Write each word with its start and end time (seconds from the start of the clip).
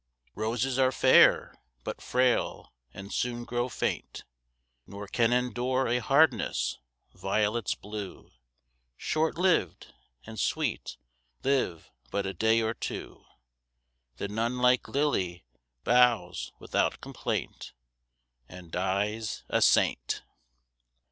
Roses 0.33 0.79
are 0.79 0.91
fair, 0.91 1.53
but 1.83 2.01
frail, 2.01 2.73
and 2.91 3.13
soon 3.13 3.43
grow 3.45 3.69
faint, 3.69 4.23
Nor 4.87 5.07
can 5.07 5.31
endure 5.31 5.87
a 5.87 5.99
hardness; 5.99 6.79
violets 7.13 7.75
blue, 7.75 8.31
Short 8.97 9.37
lived 9.37 9.93
and 10.25 10.39
sweet, 10.39 10.97
live 11.43 11.91
but 12.09 12.25
a 12.25 12.33
day 12.33 12.63
or 12.63 12.73
two; 12.73 13.25
The 14.17 14.27
nun 14.27 14.57
like 14.57 14.87
lily 14.87 15.45
bows 15.83 16.51
without 16.57 16.99
complaint, 16.99 17.73
And 18.49 18.71
dies 18.71 19.43
a 19.49 19.61
saint. 19.61 20.23